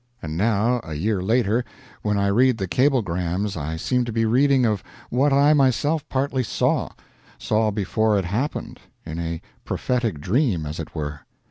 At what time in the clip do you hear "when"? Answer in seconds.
2.01-2.17